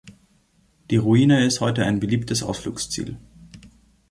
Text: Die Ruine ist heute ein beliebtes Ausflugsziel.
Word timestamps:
Die 0.89 0.95
Ruine 0.97 1.45
ist 1.45 1.61
heute 1.61 1.85
ein 1.85 1.99
beliebtes 1.99 2.41
Ausflugsziel. 2.41 3.19